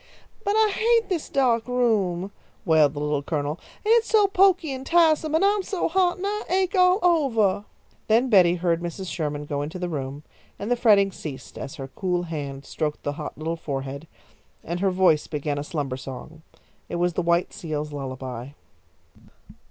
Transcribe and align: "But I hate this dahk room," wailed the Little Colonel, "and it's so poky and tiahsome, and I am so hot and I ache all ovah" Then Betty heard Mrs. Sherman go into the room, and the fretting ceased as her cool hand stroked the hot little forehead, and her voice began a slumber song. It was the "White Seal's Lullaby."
"But 0.43 0.55
I 0.55 0.71
hate 0.73 1.09
this 1.09 1.29
dahk 1.29 1.67
room," 1.67 2.31
wailed 2.65 2.95
the 2.95 2.99
Little 2.99 3.21
Colonel, 3.21 3.59
"and 3.85 3.93
it's 3.97 4.09
so 4.09 4.25
poky 4.25 4.73
and 4.73 4.83
tiahsome, 4.83 5.35
and 5.35 5.45
I 5.45 5.49
am 5.51 5.61
so 5.61 5.87
hot 5.87 6.17
and 6.17 6.25
I 6.25 6.41
ache 6.49 6.73
all 6.75 6.97
ovah" 7.03 7.65
Then 8.07 8.27
Betty 8.27 8.55
heard 8.55 8.81
Mrs. 8.81 9.11
Sherman 9.13 9.45
go 9.45 9.61
into 9.61 9.77
the 9.77 9.89
room, 9.89 10.23
and 10.57 10.71
the 10.71 10.75
fretting 10.75 11.11
ceased 11.11 11.55
as 11.55 11.75
her 11.75 11.89
cool 11.95 12.23
hand 12.23 12.65
stroked 12.65 13.03
the 13.03 13.13
hot 13.21 13.37
little 13.37 13.55
forehead, 13.55 14.07
and 14.63 14.79
her 14.79 14.89
voice 14.89 15.27
began 15.27 15.59
a 15.59 15.63
slumber 15.63 15.97
song. 15.97 16.41
It 16.89 16.95
was 16.95 17.13
the 17.13 17.21
"White 17.21 17.53
Seal's 17.53 17.93
Lullaby." 17.93 18.53